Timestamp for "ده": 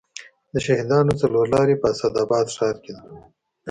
2.97-3.03